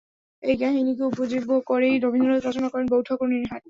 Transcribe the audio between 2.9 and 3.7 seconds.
"বৌ-ঠাকুরাণীর হাট"।